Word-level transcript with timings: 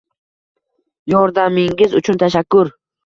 Yordamingiz 1.13 1.95
uchun 2.01 2.21
tashakkur! 2.25 2.73